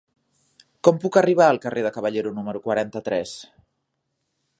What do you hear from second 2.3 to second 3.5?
número quaranta-tres?